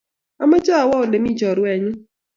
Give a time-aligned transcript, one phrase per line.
[0.43, 1.93] Amache awo ole mi chorwennyu.